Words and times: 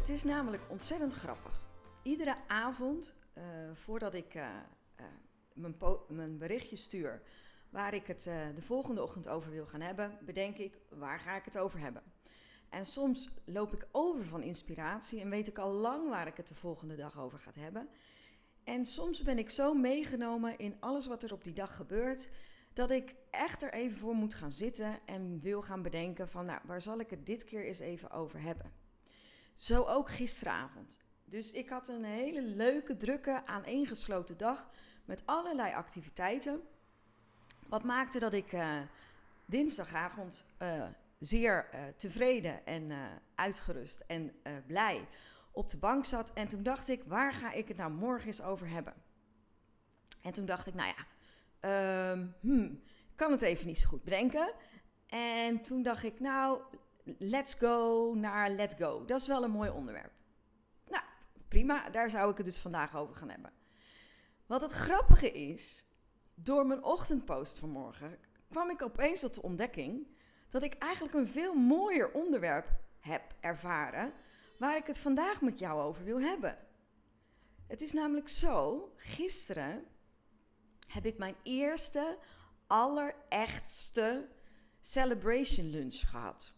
Het 0.00 0.08
is 0.08 0.24
namelijk 0.24 0.62
ontzettend 0.68 1.14
grappig. 1.14 1.60
Iedere 2.02 2.36
avond, 2.46 3.14
uh, 3.34 3.44
voordat 3.72 4.14
ik 4.14 4.34
uh, 4.34 4.42
uh, 5.00 5.06
mijn, 5.52 5.76
mijn, 6.08 6.38
berichtje 6.38 6.76
stuur, 6.76 7.22
waar 7.70 7.94
ik 7.94 8.06
het 8.06 8.22
de 8.54 8.62
volgende 8.62 9.02
ochtend 9.02 9.28
over 9.28 9.50
wil 9.50 9.66
gaan 9.66 9.80
hebben, 9.80 10.18
bedenk 10.20 10.56
ik 10.56 10.78
waar 10.88 11.20
ga 11.20 11.36
ik 11.36 11.44
het 11.44 11.58
over 11.58 11.78
hebben. 11.78 12.02
En 12.68 12.84
soms 12.84 13.30
loop 13.44 13.72
ik 13.72 13.88
over 13.92 14.24
van 14.24 14.42
inspiratie 14.42 15.20
en 15.20 15.30
weet 15.30 15.48
ik 15.48 15.58
al 15.58 15.72
lang 15.72 16.08
waar 16.08 16.26
ik 16.26 16.36
het 16.36 16.48
de 16.48 16.54
volgende 16.54 16.96
dag 16.96 17.18
over 17.18 17.38
ga 17.38 17.50
hebben. 17.54 17.88
En 18.64 18.84
soms 18.84 19.22
ben 19.22 19.38
ik 19.38 19.50
zo 19.50 19.74
meegenomen 19.74 20.58
in 20.58 20.76
alles 20.80 21.06
wat 21.06 21.22
er 21.22 21.32
op 21.32 21.44
die 21.44 21.54
dag 21.54 21.76
gebeurt, 21.76 22.30
dat 22.72 22.90
ik 22.90 23.14
echt 23.30 23.62
er 23.62 23.72
even 23.72 23.98
voor 23.98 24.14
moet 24.14 24.34
gaan 24.34 24.52
zitten 24.52 24.98
en 25.06 25.40
wil 25.40 25.62
gaan 25.62 25.82
bedenken 25.82 26.28
van, 26.28 26.44
nou, 26.44 26.60
waar 26.64 26.82
zal 26.82 27.00
ik 27.00 27.10
het 27.10 27.26
dit 27.26 27.44
keer 27.44 27.64
eens 27.64 27.80
even 27.80 28.10
over 28.10 28.40
hebben? 28.40 28.79
Zo 29.60 29.84
ook 29.84 30.10
gisteravond. 30.10 31.00
Dus 31.24 31.52
ik 31.52 31.68
had 31.68 31.88
een 31.88 32.04
hele 32.04 32.42
leuke, 32.42 32.96
drukke, 32.96 33.46
aaneengesloten 33.46 34.36
dag 34.36 34.70
met 35.04 35.22
allerlei 35.24 35.74
activiteiten. 35.74 36.60
Wat 37.68 37.84
maakte 37.84 38.18
dat 38.18 38.32
ik 38.32 38.52
uh, 38.52 38.80
dinsdagavond 39.44 40.44
uh, 40.62 40.86
zeer 41.18 41.68
uh, 41.74 41.80
tevreden 41.96 42.66
en 42.66 42.92
uitgerust 43.34 44.04
en 44.06 44.32
blij 44.66 45.08
op 45.52 45.70
de 45.70 45.78
bank 45.78 46.04
zat. 46.04 46.32
En 46.32 46.48
toen 46.48 46.62
dacht 46.62 46.88
ik, 46.88 47.02
waar 47.06 47.32
ga 47.32 47.52
ik 47.52 47.68
het 47.68 47.76
nou 47.76 47.92
morgen 47.92 48.26
eens 48.26 48.42
over 48.42 48.68
hebben? 48.68 48.94
En 50.22 50.32
toen 50.32 50.46
dacht 50.46 50.66
ik, 50.66 50.74
nou 50.74 50.94
ja, 50.96 52.10
um, 52.10 52.34
hmm, 52.40 52.82
kan 53.14 53.30
het 53.30 53.42
even 53.42 53.66
niet 53.66 53.78
zo 53.78 53.88
goed 53.88 54.04
bedenken. 54.04 54.52
En 55.06 55.62
toen 55.62 55.82
dacht 55.82 56.04
ik, 56.04 56.20
nou, 56.20 56.62
let's 57.18 57.54
go 57.54 58.12
naar 58.14 58.50
let 58.50 58.74
go. 58.78 59.04
Dat 59.04 59.20
is 59.20 59.26
wel 59.26 59.44
een 59.44 59.50
mooi 59.50 59.70
onderwerp. 59.70 60.12
Nou, 60.88 61.04
prima, 61.48 61.90
daar 61.90 62.10
zou 62.10 62.30
ik 62.30 62.36
het 62.36 62.46
dus 62.46 62.58
vandaag 62.58 62.96
over 62.96 63.14
gaan 63.14 63.30
hebben. 63.30 63.52
Wat 64.46 64.60
het 64.60 64.72
grappige 64.72 65.32
is, 65.32 65.84
door 66.34 66.66
mijn 66.66 66.84
ochtendpost 66.84 67.58
vanmorgen 67.58 68.18
kwam 68.48 68.70
ik 68.70 68.82
opeens 68.82 69.20
tot 69.20 69.34
de 69.34 69.42
ontdekking 69.42 70.06
dat 70.48 70.62
ik 70.62 70.74
eigenlijk 70.74 71.14
een 71.14 71.28
veel 71.28 71.54
mooier 71.54 72.12
onderwerp 72.12 72.68
heb 72.98 73.34
ervaren 73.40 74.12
waar 74.58 74.76
ik 74.76 74.86
het 74.86 74.98
vandaag 74.98 75.40
met 75.40 75.58
jou 75.58 75.80
over 75.80 76.04
wil 76.04 76.20
hebben. 76.20 76.58
Het 77.66 77.80
is 77.80 77.92
namelijk 77.92 78.28
zo, 78.28 78.92
gisteren 78.96 79.84
heb 80.86 81.06
ik 81.06 81.18
mijn 81.18 81.36
eerste, 81.42 82.18
allerechtste 82.66 84.28
celebration 84.80 85.70
lunch 85.70 86.10
gehad. 86.10 86.52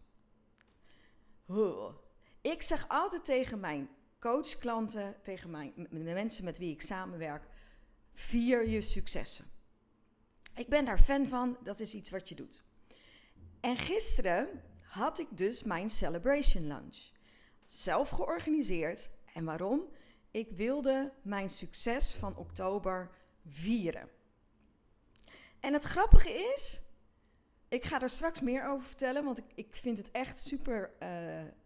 Ik 2.41 2.63
zeg 2.63 2.85
altijd 2.89 3.25
tegen 3.25 3.61
mijn 3.61 3.89
coachklanten, 4.21 5.17
tegen 5.23 5.51
mijn, 5.51 5.73
de 5.91 5.99
mensen 5.99 6.45
met 6.45 6.59
wie 6.59 6.73
ik 6.73 6.83
samenwerk, 6.83 7.45
vier 8.15 8.69
je 8.69 8.81
successen. 8.81 9.45
Ik 10.55 10.69
ben 10.69 10.85
daar 10.85 11.03
fan 11.03 11.29
van, 11.29 11.59
dat 11.63 11.81
is 11.81 11.95
iets 11.95 12.11
wat 12.11 12.29
je 12.29 12.35
doet. 12.35 12.63
En 13.61 13.77
gisteren 13.77 14.63
had 14.83 15.19
ik 15.19 15.37
dus 15.37 15.63
mijn 15.63 15.91
celebration 15.91 16.67
lunch. 16.67 17.11
Zelf 17.67 18.09
georganiseerd. 18.09 19.11
En 19.35 19.45
waarom? 19.45 19.89
Ik 20.31 20.51
wilde 20.51 21.13
mijn 21.23 21.51
succes 21.51 22.13
van 22.13 22.37
oktober 22.37 23.11
vieren. 23.47 24.09
En 25.61 25.73
het 25.73 25.85
grappige 25.85 26.31
is, 26.55 26.81
ik 27.73 27.85
ga 27.85 28.01
er 28.01 28.09
straks 28.09 28.41
meer 28.41 28.69
over 28.69 28.87
vertellen, 28.87 29.25
want 29.25 29.39
ik, 29.39 29.45
ik 29.55 29.77
vind 29.77 29.99
het 29.99 30.11
echt 30.11 30.39
super 30.39 30.91
uh, 31.03 31.09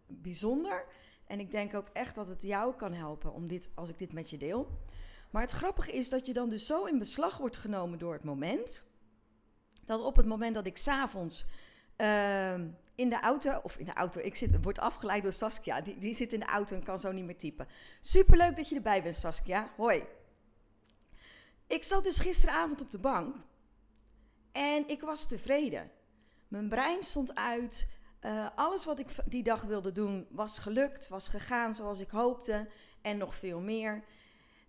bijzonder. 0.07 0.85
En 1.25 1.39
ik 1.39 1.51
denk 1.51 1.73
ook 1.73 1.87
echt 1.93 2.15
dat 2.15 2.27
het 2.27 2.41
jou 2.41 2.75
kan 2.75 2.93
helpen 2.93 3.33
om 3.33 3.47
dit, 3.47 3.71
als 3.75 3.89
ik 3.89 3.97
dit 3.97 4.13
met 4.13 4.29
je 4.29 4.37
deel. 4.37 4.79
Maar 5.31 5.41
het 5.41 5.51
grappige 5.51 5.91
is 5.91 6.09
dat 6.09 6.25
je 6.25 6.33
dan 6.33 6.49
dus 6.49 6.65
zo 6.65 6.85
in 6.85 6.99
beslag 6.99 7.37
wordt 7.37 7.57
genomen 7.57 7.99
door 7.99 8.13
het 8.13 8.23
moment. 8.23 8.85
Dat 9.85 10.01
op 10.01 10.15
het 10.15 10.25
moment 10.25 10.55
dat 10.55 10.65
ik 10.65 10.77
s'avonds 10.77 11.45
uh, 11.97 12.53
in 12.95 13.09
de 13.09 13.19
auto, 13.21 13.59
of 13.63 13.77
in 13.77 13.85
de 13.85 13.93
auto, 13.93 14.19
ik 14.19 14.35
zit, 14.35 14.63
word 14.63 14.79
afgeleid 14.79 15.23
door 15.23 15.33
Saskia. 15.33 15.81
Die, 15.81 15.97
die 15.97 16.15
zit 16.15 16.33
in 16.33 16.39
de 16.39 16.45
auto 16.45 16.75
en 16.75 16.83
kan 16.83 16.97
zo 16.97 17.11
niet 17.11 17.25
meer 17.25 17.37
typen. 17.37 17.67
Superleuk 18.01 18.55
dat 18.55 18.69
je 18.69 18.75
erbij 18.75 19.03
bent, 19.03 19.15
Saskia. 19.15 19.73
Hoi. 19.77 20.03
Ik 21.67 21.83
zat 21.83 22.03
dus 22.03 22.19
gisteravond 22.19 22.81
op 22.81 22.91
de 22.91 22.99
bank 22.99 23.35
en 24.51 24.87
ik 24.87 25.01
was 25.01 25.27
tevreden. 25.27 25.91
Mijn 26.47 26.69
brein 26.69 27.03
stond 27.03 27.35
uit. 27.35 27.87
Uh, 28.21 28.49
alles 28.55 28.85
wat 28.85 28.99
ik 28.99 29.07
die 29.25 29.43
dag 29.43 29.61
wilde 29.61 29.91
doen 29.91 30.27
was 30.29 30.57
gelukt, 30.57 31.07
was 31.07 31.27
gegaan 31.27 31.75
zoals 31.75 31.99
ik 31.99 32.09
hoopte 32.09 32.67
en 33.01 33.17
nog 33.17 33.35
veel 33.35 33.59
meer. 33.59 34.03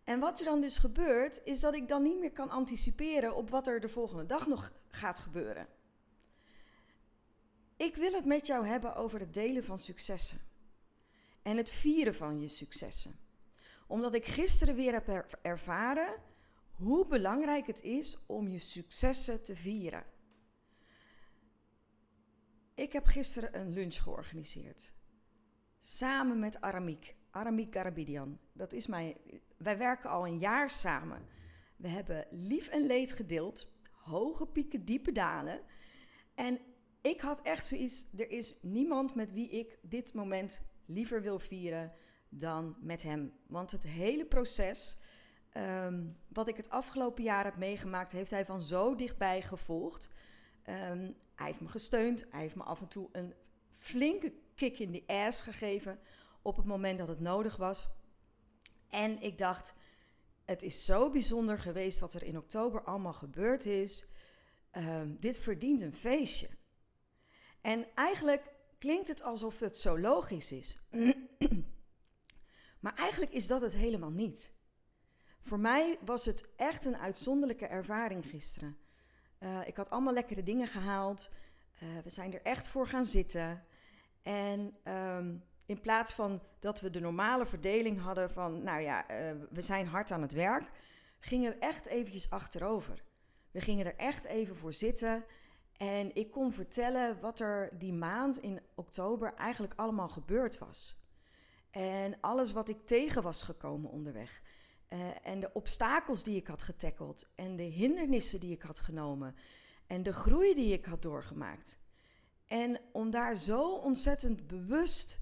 En 0.05 0.21
wat 0.21 0.39
er 0.39 0.45
dan 0.45 0.61
dus 0.61 0.79
gebeurt, 0.79 1.41
is 1.45 1.61
dat 1.61 1.75
ik 1.75 1.89
dan 1.89 2.03
niet 2.03 2.21
meer 2.21 2.33
kan 2.33 2.51
anticiperen 2.51 3.37
op 3.37 3.51
wat 3.51 3.67
er 3.67 3.81
de 3.81 3.89
volgende 3.89 4.27
dag 4.27 4.47
nog 4.47 4.73
gaat 4.89 5.21
gebeuren. 5.21 5.67
Ik 7.77 7.97
wil 7.97 8.13
het 8.13 8.25
met 8.25 8.47
jou 8.47 8.67
hebben 8.67 8.95
over 8.95 9.21
het 9.21 9.35
delen 9.35 9.65
van 9.65 9.79
successen 9.79 10.41
en 11.43 11.57
het 11.57 11.71
vieren 11.71 12.15
van 12.15 12.41
je 12.41 12.49
successen. 12.49 13.19
Omdat 13.87 14.15
ik 14.15 14.25
gisteren 14.25 14.75
weer 14.75 14.93
heb 14.93 15.37
ervaren 15.43 16.15
hoe 16.73 17.07
belangrijk 17.07 17.67
het 17.67 17.83
is 17.83 18.19
om 18.27 18.49
je 18.49 18.59
successen 18.59 19.43
te 19.43 19.57
vieren. 19.57 20.05
Ik 22.79 22.93
heb 22.93 23.07
gisteren 23.07 23.61
een 23.61 23.73
lunch 23.73 24.03
georganiseerd. 24.03 24.93
Samen 25.79 26.39
met 26.39 26.61
Aramiek. 26.61 27.17
Aramiek 27.31 27.75
Garabidian. 27.75 28.39
Dat 28.53 28.73
is 28.73 28.87
mijn. 28.87 29.17
Wij 29.57 29.79
werken 29.79 30.11
al 30.11 30.27
een 30.27 30.39
jaar 30.39 30.71
samen. 30.71 31.27
We 31.77 31.89
hebben 31.89 32.27
lief 32.31 32.69
en 32.69 32.87
leed 32.87 33.13
gedeeld. 33.13 33.73
Hoge 33.91 34.47
pieken, 34.47 34.85
diepe 34.85 35.13
dalen. 35.13 35.61
En 36.35 36.61
ik 37.03 37.21
had 37.21 37.43
echt 37.43 37.67
zoiets. 37.67 38.07
Er 38.17 38.31
is 38.31 38.59
niemand 38.63 39.15
met 39.15 39.33
wie 39.33 39.49
ik 39.49 39.79
dit 39.83 40.15
moment 40.15 40.63
liever 40.87 41.23
wil 41.23 41.39
vieren 41.39 41.95
dan 42.29 42.77
met 42.81 43.03
hem. 43.03 43.33
Want 43.47 43.71
het 43.71 43.83
hele 43.83 44.27
proces. 44.27 44.99
Um, 45.57 46.17
wat 46.29 46.49
ik 46.49 46.57
het 46.57 46.71
afgelopen 46.71 47.25
jaar 47.25 47.45
heb 47.45 47.57
meegemaakt, 47.57 48.13
heeft 48.13 48.31
hij 48.31 48.47
van 48.47 48.61
zo 48.61 48.95
dichtbij 48.95 49.43
gevolgd. 49.43 50.13
Um, 50.69 51.17
hij 51.35 51.47
heeft 51.47 51.61
me 51.61 51.69
gesteund. 51.69 52.27
Hij 52.31 52.41
heeft 52.41 52.55
me 52.55 52.63
af 52.63 52.81
en 52.81 52.89
toe 52.89 53.09
een 53.13 53.35
flinke 53.71 54.33
kick 54.55 54.79
in 54.79 54.93
de 54.93 55.03
ass 55.07 55.41
gegeven 55.41 56.01
op 56.43 56.57
het 56.57 56.67
moment 56.67 56.99
dat 56.99 57.09
het 57.09 57.21
nodig 57.21 57.57
was. 57.57 57.89
En 58.89 59.23
ik 59.23 59.39
dacht, 59.39 59.75
het 60.45 60.63
is 60.63 60.85
zo 60.85 61.11
bijzonder 61.11 61.59
geweest 61.59 62.01
wat 62.01 62.15
er 62.15 62.23
in 62.23 62.39
oktober 62.39 62.83
allemaal 62.83 63.13
gebeurd 63.13 63.67
is. 63.67 64.07
Um, 64.73 65.17
dit 65.21 65.39
verdient 65.39 65.83
een 65.83 65.95
feestje. 65.95 66.49
En 67.61 67.87
eigenlijk 67.95 68.53
klinkt 68.79 69.09
het 69.09 69.23
alsof 69.23 69.61
het 69.61 69.79
zo 69.79 69.99
logisch 69.99 70.53
is. 70.53 70.79
maar 72.81 72.95
eigenlijk 72.95 73.33
is 73.33 73.47
dat 73.47 73.61
het 73.61 73.73
helemaal 73.73 74.11
niet. 74.11 74.53
Voor 75.41 75.61
mij 75.61 75.99
was 76.05 76.25
het 76.25 76.49
echt 76.57 76.85
een 76.85 76.97
uitzonderlijke 76.97 77.67
ervaring 77.67 78.27
gisteren. 78.27 78.79
Uh, 79.41 79.67
ik 79.67 79.77
had 79.77 79.91
allemaal 79.91 80.13
lekkere 80.13 80.43
dingen 80.43 80.69
gehaald. 80.69 81.31
Uh, 81.83 81.89
we 82.05 82.11
zijn 82.11 82.35
er 82.35 82.43
echt 82.43 82.69
voor 82.69 82.87
gaan 82.87 83.05
zitten. 83.05 83.65
En 84.23 84.77
um, 84.85 85.45
in 85.67 85.81
plaats 85.81 86.13
van 86.13 86.43
dat 86.59 86.81
we 86.81 86.91
de 86.91 87.01
normale 87.01 87.47
verdeling 87.47 88.01
hadden 88.01 88.31
van, 88.31 88.63
nou 88.63 88.81
ja, 88.81 89.11
uh, 89.11 89.31
we 89.51 89.61
zijn 89.61 89.87
hard 89.87 90.11
aan 90.11 90.23
het 90.23 90.33
werk, 90.33 90.71
gingen 91.21 91.53
we 91.53 91.59
echt 91.59 91.87
eventjes 91.87 92.31
achterover. 92.31 93.03
We 93.51 93.61
gingen 93.61 93.87
er 93.87 93.97
echt 93.97 94.25
even 94.25 94.57
voor 94.57 94.73
zitten. 94.73 95.25
En 95.77 96.15
ik 96.15 96.31
kon 96.31 96.53
vertellen 96.53 97.21
wat 97.21 97.41
er 97.41 97.79
die 97.79 97.93
maand 97.93 98.39
in 98.39 98.61
oktober 98.75 99.35
eigenlijk 99.35 99.73
allemaal 99.77 100.09
gebeurd 100.09 100.59
was. 100.59 100.97
En 101.71 102.21
alles 102.21 102.53
wat 102.53 102.69
ik 102.69 102.87
tegen 102.87 103.23
was 103.23 103.43
gekomen 103.43 103.91
onderweg. 103.91 104.43
Uh, 104.89 105.27
en 105.27 105.41
de 105.41 105.51
obstakels 105.53 106.23
die 106.23 106.37
ik 106.37 106.47
had 106.47 106.63
getackeld. 106.63 107.31
En 107.35 107.57
de 107.57 107.63
hindernissen 107.63 108.41
die 108.41 108.53
ik 108.53 108.63
had 108.63 108.81
genomen. 108.81 109.35
En 109.87 110.03
de 110.03 110.13
groei 110.13 110.55
die 110.55 110.73
ik 110.73 110.85
had 110.85 111.03
doorgemaakt. 111.03 111.79
En 112.47 112.81
om 112.93 113.11
daar 113.11 113.37
zo 113.37 113.75
ontzettend 113.75 114.47
bewust 114.47 115.21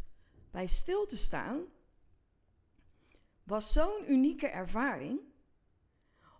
bij 0.50 0.66
stil 0.66 1.06
te 1.06 1.16
staan, 1.16 1.64
was 3.42 3.72
zo'n 3.72 4.12
unieke 4.12 4.48
ervaring. 4.48 5.20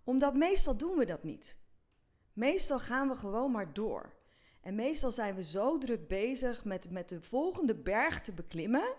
Omdat 0.05 0.35
meestal 0.35 0.77
doen 0.77 0.97
we 0.97 1.05
dat 1.05 1.23
niet. 1.23 1.57
Meestal 2.33 2.79
gaan 2.79 3.09
we 3.09 3.17
gewoon 3.17 3.51
maar 3.51 3.73
door. 3.73 4.15
En 4.61 4.75
meestal 4.75 5.11
zijn 5.11 5.35
we 5.35 5.43
zo 5.43 5.79
druk 5.79 6.09
bezig 6.09 6.65
met, 6.65 6.91
met 6.91 7.09
de 7.09 7.23
volgende 7.23 7.75
berg 7.75 8.21
te 8.21 8.33
beklimmen, 8.33 8.95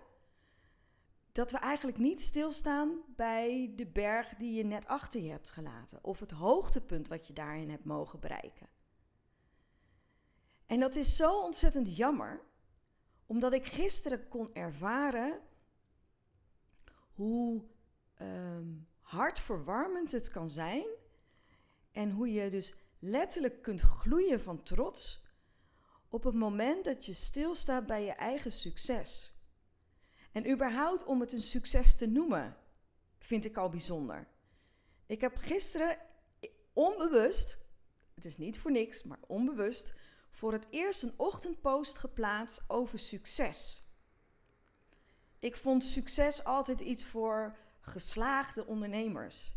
dat 1.38 1.52
we 1.52 1.58
eigenlijk 1.58 1.98
niet 1.98 2.22
stilstaan 2.22 3.02
bij 3.16 3.74
de 3.76 3.86
berg 3.86 4.36
die 4.36 4.54
je 4.54 4.64
net 4.64 4.88
achter 4.88 5.22
je 5.22 5.32
hebt 5.32 5.50
gelaten. 5.50 6.04
Of 6.04 6.20
het 6.20 6.32
hoogtepunt 6.32 7.08
wat 7.08 7.28
je 7.28 7.34
daarin 7.34 7.70
hebt 7.70 7.86
mogen 7.86 8.20
bereiken. 8.20 8.70
En 10.66 10.80
dat 10.80 10.96
is 10.96 11.16
zo 11.16 11.42
ontzettend 11.42 11.96
jammer, 11.96 12.42
omdat 13.26 13.54
ik 13.54 13.66
gisteren 13.66 14.28
kon 14.28 14.54
ervaren 14.54 15.40
hoe 17.14 17.64
um, 18.22 18.88
hartverwarmend 19.00 20.12
het 20.12 20.30
kan 20.30 20.50
zijn. 20.50 20.86
En 21.92 22.12
hoe 22.12 22.32
je 22.32 22.50
dus 22.50 22.76
letterlijk 23.00 23.62
kunt 23.62 23.82
gloeien 23.82 24.42
van 24.42 24.64
trots 24.64 25.26
op 26.10 26.24
het 26.24 26.36
moment 26.36 26.86
dat 26.86 27.06
je 27.06 27.14
stilstaat 27.14 27.86
bij 27.86 28.04
je 28.04 28.14
eigen 28.14 28.52
succes. 28.52 29.37
En 30.32 30.50
überhaupt 30.52 31.04
om 31.04 31.20
het 31.20 31.32
een 31.32 31.42
succes 31.42 31.96
te 31.96 32.08
noemen, 32.08 32.58
vind 33.18 33.46
ik 33.46 33.58
al 33.58 33.70
bijzonder. 33.70 34.28
Ik 35.06 35.22
heb 35.22 35.36
gisteren 35.36 35.98
onbewust, 36.74 37.58
het 38.16 38.26
is 38.26 38.38
niet 38.38 38.60
voor 38.60 38.72
niks, 38.72 39.04
maar 39.04 39.20
onbewust, 39.28 39.94
voor 40.32 40.52
het 40.52 40.68
eerst 40.70 41.04
een 41.04 41.14
ochtendpost 41.18 41.98
geplaatst 41.98 42.64
over 42.68 43.00
succes. 43.00 43.86
Ik 45.40 45.56
vond 45.56 45.84
succes 45.84 46.44
altijd 46.44 46.82
iets 46.82 47.06
voor 47.06 47.58
geslaagde 47.82 48.66
ondernemers. 48.66 49.52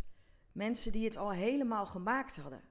Mensen 0.52 0.92
die 0.92 1.04
het 1.04 1.16
al 1.16 1.30
helemaal 1.30 1.86
gemaakt 1.86 2.36
hadden. 2.36 2.62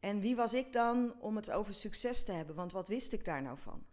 En 0.00 0.20
wie 0.20 0.36
was 0.36 0.54
ik 0.54 0.72
dan 0.72 1.20
om 1.20 1.36
het 1.36 1.50
over 1.50 1.74
succes 1.74 2.24
te 2.24 2.32
hebben? 2.32 2.54
Want 2.54 2.72
wat 2.72 2.88
wist 2.88 3.12
ik 3.12 3.24
daar 3.24 3.42
nou 3.42 3.58
van? 3.58 3.86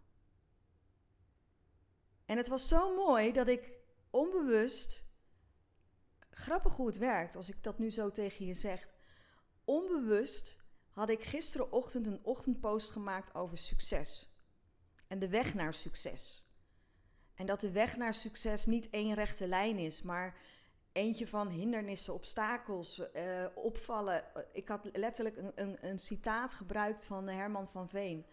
En 2.26 2.36
het 2.36 2.48
was 2.48 2.68
zo 2.68 2.94
mooi 2.94 3.32
dat 3.32 3.48
ik 3.48 3.70
onbewust, 4.10 5.04
grappig 6.30 6.76
hoe 6.76 6.86
het 6.86 6.98
werkt 6.98 7.36
als 7.36 7.48
ik 7.48 7.62
dat 7.62 7.78
nu 7.78 7.90
zo 7.90 8.10
tegen 8.10 8.46
je 8.46 8.54
zeg, 8.54 8.88
onbewust 9.64 10.58
had 10.90 11.08
ik 11.08 11.24
gisterenochtend 11.24 12.06
een 12.06 12.20
ochtendpost 12.22 12.90
gemaakt 12.90 13.34
over 13.34 13.58
succes 13.58 14.34
en 15.08 15.18
de 15.18 15.28
weg 15.28 15.54
naar 15.54 15.74
succes. 15.74 16.44
En 17.34 17.46
dat 17.46 17.60
de 17.60 17.70
weg 17.70 17.96
naar 17.96 18.14
succes 18.14 18.66
niet 18.66 18.90
één 18.90 19.14
rechte 19.14 19.48
lijn 19.48 19.78
is, 19.78 20.02
maar 20.02 20.36
eentje 20.92 21.26
van 21.26 21.48
hindernissen, 21.48 22.14
obstakels, 22.14 22.98
uh, 22.98 23.46
opvallen. 23.54 24.24
Ik 24.52 24.68
had 24.68 24.88
letterlijk 24.92 25.36
een, 25.36 25.52
een, 25.54 25.76
een, 25.80 25.98
citaat 25.98 26.54
gebruikt 26.54 27.04
van 27.04 27.28
Herman 27.28 27.68
van 27.68 27.88
Veen. 27.88 28.26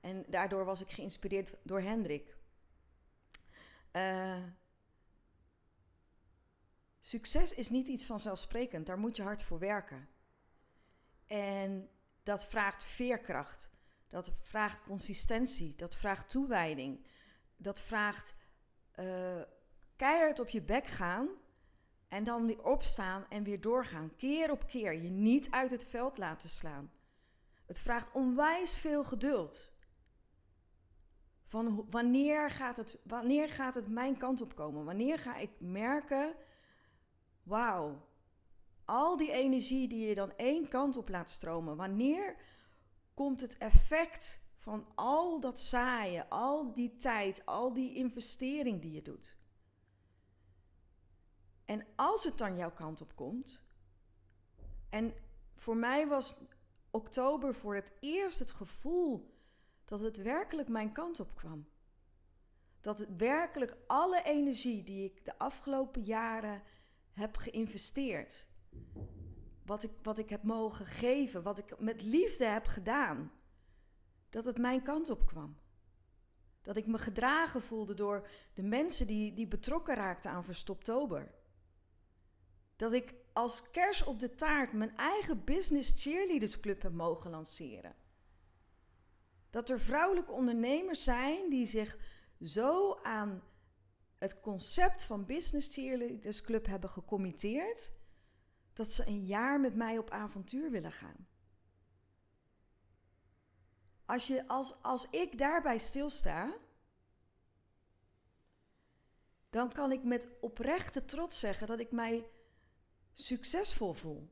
En 0.00 0.24
daardoor 0.28 0.64
was 0.64 0.80
ik 0.80 0.90
geïnspireerd 0.90 1.54
door 1.62 1.80
Hendrik. 1.80 2.35
Uh, 3.96 4.42
succes 6.98 7.54
is 7.54 7.68
niet 7.70 7.88
iets 7.88 8.06
vanzelfsprekend, 8.06 8.86
daar 8.86 8.98
moet 8.98 9.16
je 9.16 9.22
hard 9.22 9.42
voor 9.42 9.58
werken. 9.58 10.08
En 11.26 11.88
dat 12.22 12.46
vraagt 12.46 12.84
veerkracht, 12.84 13.70
dat 14.08 14.30
vraagt 14.42 14.82
consistentie, 14.82 15.74
dat 15.74 15.96
vraagt 15.96 16.30
toewijding, 16.30 17.06
dat 17.56 17.80
vraagt 17.80 18.34
uh, 18.96 19.42
keihard 19.96 20.40
op 20.40 20.48
je 20.48 20.62
bek 20.62 20.86
gaan 20.86 21.28
en 22.08 22.24
dan 22.24 22.46
weer 22.46 22.62
opstaan 22.62 23.26
en 23.28 23.42
weer 23.42 23.60
doorgaan. 23.60 24.16
Keer 24.16 24.50
op 24.50 24.66
keer. 24.66 24.92
Je 24.92 25.10
niet 25.10 25.50
uit 25.50 25.70
het 25.70 25.84
veld 25.84 26.18
laten 26.18 26.48
slaan. 26.48 26.90
Het 27.66 27.78
vraagt 27.78 28.12
onwijs 28.12 28.76
veel 28.76 29.04
geduld. 29.04 29.75
Van 31.46 31.84
wanneer 31.90 32.50
gaat 32.50 32.76
het, 32.76 32.98
wanneer 33.02 33.48
gaat 33.48 33.74
het 33.74 33.88
mijn 33.88 34.16
kant 34.16 34.40
op 34.40 34.54
komen? 34.54 34.84
Wanneer 34.84 35.18
ga 35.18 35.36
ik 35.36 35.50
merken, 35.58 36.34
wauw, 37.42 38.06
al 38.84 39.16
die 39.16 39.32
energie 39.32 39.88
die 39.88 40.08
je 40.08 40.14
dan 40.14 40.36
één 40.36 40.68
kant 40.68 40.96
op 40.96 41.08
laat 41.08 41.30
stromen, 41.30 41.76
wanneer 41.76 42.36
komt 43.14 43.40
het 43.40 43.58
effect 43.58 44.40
van 44.56 44.86
al 44.94 45.40
dat 45.40 45.60
zaaien, 45.60 46.28
al 46.28 46.74
die 46.74 46.96
tijd, 46.96 47.46
al 47.46 47.72
die 47.72 47.94
investering 47.94 48.80
die 48.80 48.92
je 48.92 49.02
doet? 49.02 49.36
En 51.64 51.86
als 51.96 52.24
het 52.24 52.38
dan 52.38 52.56
jouw 52.56 52.72
kant 52.72 53.00
op 53.00 53.14
komt. 53.14 53.66
En 54.90 55.14
voor 55.54 55.76
mij 55.76 56.06
was 56.06 56.36
oktober 56.90 57.54
voor 57.54 57.74
het 57.74 57.92
eerst 58.00 58.38
het 58.38 58.52
gevoel 58.52 59.35
dat 59.86 60.00
het 60.00 60.16
werkelijk 60.16 60.68
mijn 60.68 60.92
kant 60.92 61.20
op 61.20 61.34
kwam. 61.34 61.68
Dat 62.80 63.06
werkelijk 63.16 63.76
alle 63.86 64.22
energie 64.22 64.82
die 64.82 65.04
ik 65.04 65.24
de 65.24 65.38
afgelopen 65.38 66.02
jaren 66.02 66.62
heb 67.12 67.36
geïnvesteerd. 67.36 68.48
Wat 69.64 69.82
ik, 69.82 69.90
wat 70.02 70.18
ik 70.18 70.28
heb 70.28 70.42
mogen 70.42 70.86
geven, 70.86 71.42
wat 71.42 71.58
ik 71.58 71.80
met 71.80 72.02
liefde 72.02 72.44
heb 72.44 72.66
gedaan. 72.66 73.32
Dat 74.30 74.44
het 74.44 74.58
mijn 74.58 74.82
kant 74.82 75.10
op 75.10 75.26
kwam. 75.26 75.56
Dat 76.62 76.76
ik 76.76 76.86
me 76.86 76.98
gedragen 76.98 77.62
voelde 77.62 77.94
door 77.94 78.28
de 78.54 78.62
mensen 78.62 79.06
die, 79.06 79.34
die 79.34 79.48
betrokken 79.48 79.94
raakten 79.94 80.30
aan 80.30 80.44
Verstoptober. 80.44 81.34
Dat 82.76 82.92
ik 82.92 83.14
als 83.32 83.70
kers 83.70 84.04
op 84.04 84.20
de 84.20 84.34
taart 84.34 84.72
mijn 84.72 84.96
eigen 84.96 85.44
business 85.44 86.02
cheerleaders 86.02 86.60
club 86.60 86.82
heb 86.82 86.92
mogen 86.92 87.30
lanceren. 87.30 87.94
Dat 89.50 89.68
er 89.70 89.80
vrouwelijke 89.80 90.32
ondernemers 90.32 91.04
zijn 91.04 91.50
die 91.50 91.66
zich 91.66 91.98
zo 92.40 92.94
aan 93.02 93.42
het 94.18 94.40
concept 94.40 95.04
van 95.04 95.26
Business 95.26 95.74
Cheerleaders 95.74 96.40
Club 96.40 96.66
hebben 96.66 96.90
gecommitteerd 96.90 97.92
dat 98.72 98.90
ze 98.90 99.06
een 99.06 99.24
jaar 99.24 99.60
met 99.60 99.74
mij 99.74 99.98
op 99.98 100.10
avontuur 100.10 100.70
willen 100.70 100.92
gaan. 100.92 101.28
Als, 104.04 104.26
je, 104.26 104.48
als, 104.48 104.82
als 104.82 105.10
ik 105.10 105.38
daarbij 105.38 105.78
stilsta, 105.78 106.56
dan 109.50 109.72
kan 109.72 109.92
ik 109.92 110.04
met 110.04 110.28
oprechte 110.40 111.04
trots 111.04 111.38
zeggen 111.38 111.66
dat 111.66 111.80
ik 111.80 111.90
mij 111.90 112.30
succesvol 113.12 113.92
voel. 113.92 114.30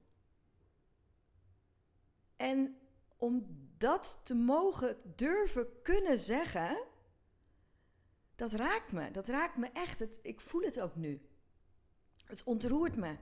En 2.36 2.78
om 3.24 3.46
dat 3.76 4.20
te 4.24 4.34
mogen 4.34 4.96
durven 5.16 5.82
kunnen 5.82 6.18
zeggen, 6.18 6.82
dat 8.34 8.52
raakt 8.52 8.92
me. 8.92 9.10
Dat 9.10 9.28
raakt 9.28 9.56
me 9.56 9.70
echt. 9.72 10.00
Het, 10.00 10.18
ik 10.22 10.40
voel 10.40 10.60
het 10.60 10.80
ook 10.80 10.96
nu. 10.96 11.28
Het 12.24 12.44
ontroert 12.44 12.96
me. 12.96 13.16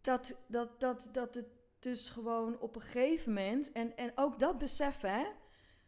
Dat, 0.00 0.40
dat, 0.46 0.80
dat, 0.80 1.08
dat 1.12 1.34
het 1.34 1.46
dus 1.78 2.10
gewoon 2.10 2.60
op 2.60 2.76
een 2.76 2.82
gegeven 2.82 3.32
moment, 3.32 3.72
en, 3.72 3.96
en 3.96 4.12
ook 4.14 4.38
dat 4.38 4.58
beseffen, 4.58 5.34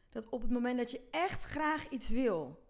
dat 0.09 0.29
op 0.29 0.41
het 0.41 0.51
moment 0.51 0.79
dat 0.79 0.91
je 0.91 1.09
echt 1.11 1.45
graag 1.45 1.89
iets 1.89 2.09
wil, 2.09 2.67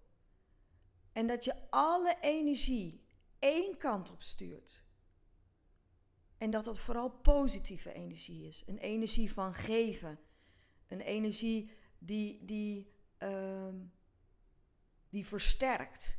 en 1.12 1.26
dat 1.26 1.44
je 1.44 1.70
alle 1.70 2.16
energie 2.20 3.04
één 3.38 3.76
kant 3.76 4.10
op 4.10 4.22
stuurt. 4.22 4.87
En 6.38 6.50
dat 6.50 6.64
dat 6.64 6.78
vooral 6.78 7.10
positieve 7.10 7.92
energie 7.92 8.46
is. 8.46 8.62
Een 8.66 8.78
energie 8.78 9.32
van 9.32 9.54
geven. 9.54 10.18
Een 10.86 11.00
energie 11.00 11.70
die, 11.98 12.44
die, 12.44 12.92
uh, 13.18 13.74
die 15.08 15.26
versterkt. 15.26 16.18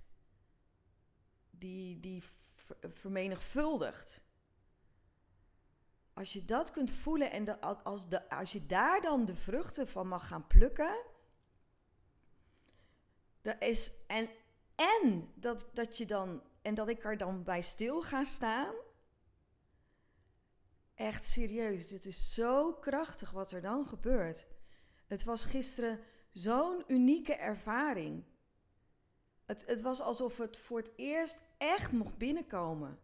Die, 1.49 1.99
die 1.99 2.23
vermenigvuldigt. 2.89 4.21
Als 6.13 6.33
je 6.33 6.45
dat 6.45 6.71
kunt 6.71 6.91
voelen 6.91 7.31
en 7.31 7.43
de, 7.43 7.59
als, 7.61 8.09
de, 8.09 8.29
als 8.29 8.51
je 8.51 8.65
daar 8.65 9.01
dan 9.01 9.25
de 9.25 9.35
vruchten 9.35 9.87
van 9.87 10.07
mag 10.07 10.27
gaan 10.27 10.47
plukken. 10.47 11.03
Dat 13.41 13.61
is, 13.61 13.91
en 14.07 14.29
en 14.79 15.31
dat, 15.35 15.69
dat 15.73 15.97
je 15.97 16.05
dan 16.05 16.43
en 16.61 16.73
dat 16.73 16.89
ik 16.89 17.03
er 17.03 17.17
dan 17.17 17.43
bij 17.43 17.61
stil 17.61 18.01
ga 18.01 18.23
staan. 18.23 18.73
Echt 20.99 21.25
serieus, 21.25 21.87
dit 21.87 22.05
is 22.05 22.33
zo 22.33 22.73
krachtig 22.73 23.31
wat 23.31 23.51
er 23.51 23.61
dan 23.61 23.87
gebeurt. 23.87 24.47
Het 25.07 25.23
was 25.23 25.45
gisteren 25.45 25.99
zo'n 26.31 26.83
unieke 26.87 27.35
ervaring. 27.35 28.23
Het, 29.45 29.65
het 29.65 29.81
was 29.81 30.01
alsof 30.01 30.37
het 30.37 30.57
voor 30.57 30.77
het 30.77 30.91
eerst 30.95 31.45
echt 31.57 31.91
mocht 31.91 32.17
binnenkomen. 32.17 32.99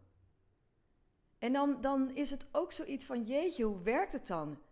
En 1.38 1.52
dan, 1.52 1.80
dan 1.80 2.14
is 2.14 2.30
het 2.30 2.46
ook 2.52 2.72
zoiets 2.72 3.04
van: 3.04 3.24
jeetje, 3.24 3.64
hoe 3.64 3.82
werkt 3.82 4.12
het 4.12 4.26
dan? 4.26 4.62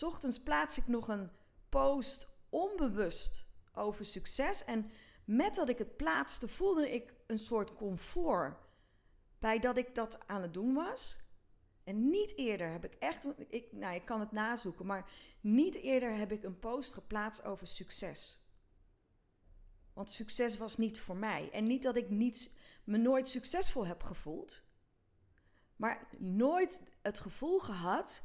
Ochtends 0.00 0.40
plaats 0.42 0.78
ik 0.78 0.86
nog 0.86 1.08
een 1.08 1.30
post 1.68 2.28
onbewust 2.48 3.46
over 3.74 4.04
succes. 4.04 4.64
En 4.64 4.90
met 5.24 5.54
dat 5.54 5.68
ik 5.68 5.78
het 5.78 5.96
plaatste, 5.96 6.48
voelde 6.48 6.90
ik 6.90 7.14
een 7.26 7.38
soort 7.38 7.74
comfort 7.74 8.56
bij 9.38 9.58
dat 9.58 9.76
ik 9.76 9.94
dat 9.94 10.26
aan 10.26 10.42
het 10.42 10.54
doen 10.54 10.74
was. 10.74 11.18
En 11.90 12.10
niet 12.10 12.36
eerder 12.36 12.70
heb 12.70 12.84
ik 12.84 12.94
echt, 12.94 13.26
ik, 13.48 13.72
nou, 13.72 13.94
ik 13.94 14.04
kan 14.04 14.20
het 14.20 14.32
nazoeken, 14.32 14.86
maar 14.86 15.10
niet 15.40 15.74
eerder 15.74 16.16
heb 16.16 16.32
ik 16.32 16.42
een 16.42 16.58
post 16.58 16.92
geplaatst 16.92 17.44
over 17.44 17.66
succes. 17.66 18.38
Want 19.92 20.10
succes 20.10 20.56
was 20.56 20.76
niet 20.76 21.00
voor 21.00 21.16
mij. 21.16 21.50
En 21.52 21.66
niet 21.66 21.82
dat 21.82 21.96
ik 21.96 22.10
niet, 22.10 22.56
me 22.84 22.96
nooit 22.96 23.28
succesvol 23.28 23.86
heb 23.86 24.02
gevoeld, 24.02 24.62
maar 25.76 26.08
nooit 26.18 26.82
het 27.02 27.20
gevoel 27.20 27.58
gehad. 27.58 28.22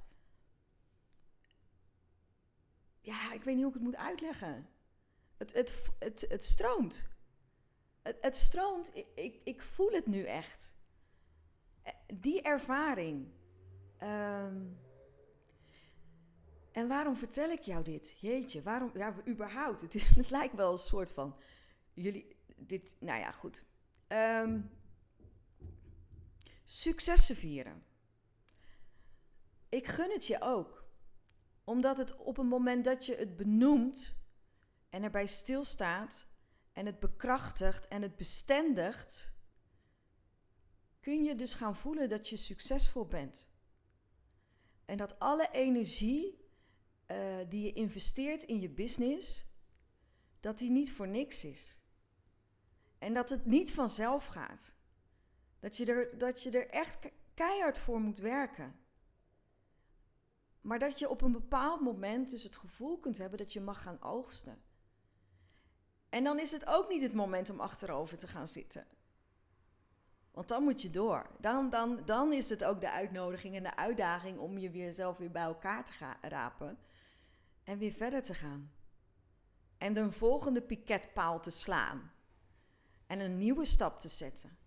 Ja, 3.01 3.34
ik 3.34 3.43
weet 3.43 3.55
niet 3.55 3.63
hoe 3.63 3.74
ik 3.74 3.79
het 3.79 3.88
moet 3.88 3.95
uitleggen. 3.95 4.69
Het, 5.38 5.53
het, 5.53 5.89
het, 6.00 6.25
het 6.29 6.43
stroomt. 6.43 7.07
Het, 8.01 8.17
het 8.22 8.38
stroomt. 8.38 8.95
Ik, 8.95 9.07
ik, 9.15 9.41
ik 9.43 9.62
voel 9.62 9.91
het 9.91 10.05
nu 10.05 10.24
echt. 10.24 10.74
Eh, 11.84 11.93
die 12.13 12.41
ervaring. 12.41 13.35
Ehm, 14.06 14.62
en 16.72 16.88
waarom 16.88 17.16
vertel 17.16 17.50
ik 17.50 17.62
jou 17.62 17.84
dit? 17.84 18.18
Jeetje, 18.20 18.62
waarom? 18.62 18.92
Ja, 18.94 19.16
überhaupt. 19.28 19.82
Het, 19.82 20.30
lijkt 20.30 20.56
wel 20.56 20.72
een 20.72 20.78
soort 20.78 21.12
van. 21.12 21.36
Jullie. 21.94 22.36
Dit. 22.56 22.96
Nou 23.00 23.20
ja, 23.20 23.32
goed. 23.32 23.66
Um, 24.08 24.70
successen 26.64 27.36
vieren. 27.36 27.84
Ik 29.70 29.88
gun 29.88 30.12
het 30.12 30.28
je 30.28 30.42
ook. 30.42 30.86
Omdat 31.64 31.98
het 31.98 32.18
op 32.18 32.38
een 32.38 32.48
moment 32.48 32.86
dat 32.86 33.06
je 33.06 33.16
het 33.16 33.38
benoemt 33.38 34.16
en 34.90 35.04
erbij 35.04 35.28
stilstaat 35.28 36.28
en 36.74 36.86
het 36.86 37.00
bekrachtigt 37.00 37.88
en 37.88 38.02
het 38.02 38.16
bestendigt, 38.16 39.34
kun 41.00 41.24
je 41.24 41.36
dus 41.36 41.54
gaan 41.54 41.76
voelen 41.76 42.10
dat 42.10 42.30
je 42.30 42.36
succesvol 42.36 43.06
bent. 43.06 43.54
En 44.86 44.98
dat 44.98 45.20
alle 45.20 45.50
energie 45.51 46.44
uh, 47.08 47.38
die 47.50 47.63
je 47.63 47.74
investeert 47.74 48.44
in 48.44 48.60
je 48.60 48.70
business, 48.70 49.46
dat 50.39 50.58
die 50.58 50.70
niet 50.70 50.92
voor 50.92 51.08
niks 51.08 51.44
is. 51.44 51.80
En 52.98 53.13
dat 53.13 53.30
het 53.30 53.46
niet 53.46 53.74
vanzelf 53.74 54.25
gaat. 54.25 54.75
Dat 55.60 55.77
je 55.77 55.86
er, 55.86 56.18
dat 56.18 56.44
je 56.44 56.51
er 56.51 56.70
echt 56.70 57.10
keihard 57.34 57.80
voor 57.80 58.00
moet 58.00 58.20
werken. 58.20 58.80
Maar 60.62 60.80
dat 60.80 61.00
je 61.00 61.10
op 61.10 61.22
een 61.22 61.32
bepaald 61.32 61.82
moment 61.82 62.30
dus 62.30 62.44
het 62.44 62.58
gevoel 62.58 63.00
kunt 63.00 63.18
hebben 63.18 63.38
dat 63.38 63.54
je 63.54 63.62
mag 63.62 63.82
gaan 63.82 64.01
oogsten. 64.01 64.62
En 66.10 66.24
dan 66.24 66.39
is 66.39 66.51
het 66.51 66.65
ook 66.65 66.89
niet 66.89 67.01
het 67.01 67.13
moment 67.13 67.50
om 67.50 67.60
achterover 67.60 68.18
te 68.18 68.27
gaan 68.27 68.48
zitten. 68.48 68.88
Want 70.36 70.48
dan 70.48 70.63
moet 70.63 70.82
je 70.82 70.89
door. 70.89 71.30
Dan, 71.39 71.70
dan, 71.70 72.01
dan 72.06 72.34
is 72.34 72.50
het 72.50 72.63
ook 72.63 72.82
de 72.82 72.92
uitnodiging 72.92 73.56
en 73.56 73.63
de 73.63 73.75
uitdaging 73.75 74.39
om 74.39 74.58
je 74.58 74.70
weer 74.70 74.94
zelf 74.94 75.18
weer 75.18 75.32
bij 75.32 75.44
elkaar 75.44 75.86
te 75.86 75.94
gaan 75.94 76.15
rapen. 76.22 76.77
En 77.63 77.77
weer 77.77 77.92
verder 77.92 78.24
te 78.24 78.34
gaan. 78.34 78.72
En 79.77 79.94
de 79.94 80.12
volgende 80.12 80.62
piketpaal 80.62 81.39
te 81.39 81.50
slaan. 81.50 82.12
En 83.08 83.20
een 83.20 83.38
nieuwe 83.38 83.65
stap 83.65 84.00
te 84.00 84.08
zetten. 84.08 84.58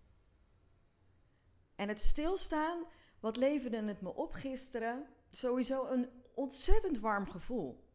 En 1.75 1.87
het 1.87 2.01
stilstaan, 2.01 2.85
wat 3.19 3.37
leverde 3.37 3.83
het 3.83 4.01
me 4.01 4.13
op 4.13 4.33
gisteren? 4.33 5.07
Sowieso 5.31 5.87
een 5.87 6.09
ontzettend 6.33 6.99
warm 6.99 7.29
gevoel. 7.29 7.87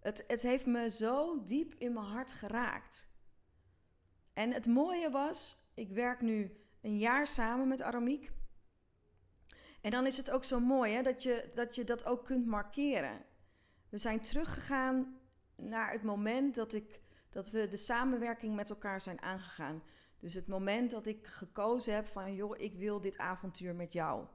Het, 0.00 0.24
het 0.26 0.42
heeft 0.42 0.66
me 0.66 0.90
zo 0.90 1.44
diep 1.44 1.74
in 1.74 1.92
mijn 1.92 2.06
hart 2.06 2.32
geraakt. 2.32 3.08
En 4.32 4.52
het 4.52 4.66
mooie 4.66 5.10
was, 5.10 5.65
ik 5.76 5.90
werk 5.90 6.20
nu 6.20 6.56
een 6.80 6.98
jaar 6.98 7.26
samen 7.26 7.68
met 7.68 7.82
Aramiek. 7.82 8.30
En 9.80 9.90
dan 9.90 10.06
is 10.06 10.16
het 10.16 10.30
ook 10.30 10.44
zo 10.44 10.60
mooi 10.60 10.92
hè, 10.92 11.02
dat, 11.02 11.22
je, 11.22 11.50
dat 11.54 11.74
je 11.74 11.84
dat 11.84 12.04
ook 12.04 12.24
kunt 12.24 12.46
markeren. 12.46 13.24
We 13.88 13.98
zijn 13.98 14.20
teruggegaan 14.20 15.18
naar 15.56 15.92
het 15.92 16.02
moment 16.02 16.54
dat, 16.54 16.72
ik, 16.72 17.00
dat 17.30 17.50
we 17.50 17.68
de 17.68 17.76
samenwerking 17.76 18.54
met 18.54 18.70
elkaar 18.70 19.00
zijn 19.00 19.22
aangegaan. 19.22 19.82
Dus 20.18 20.34
het 20.34 20.46
moment 20.46 20.90
dat 20.90 21.06
ik 21.06 21.26
gekozen 21.26 21.94
heb 21.94 22.06
van, 22.06 22.34
joh, 22.34 22.58
ik 22.58 22.74
wil 22.74 23.00
dit 23.00 23.18
avontuur 23.18 23.74
met 23.74 23.92
jou. 23.92 24.26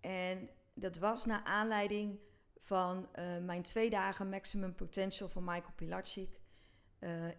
En 0.00 0.50
dat 0.74 0.98
was 0.98 1.24
naar 1.24 1.44
aanleiding 1.44 2.20
van 2.56 3.08
uh, 3.14 3.38
mijn 3.38 3.62
twee 3.62 3.90
dagen 3.90 4.28
Maximum 4.28 4.74
Potential 4.74 5.28
van 5.28 5.44
Michael 5.44 5.72
Pilacic 5.74 6.40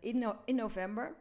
no 0.02 0.36
in 0.46 0.56
november. 0.56 1.16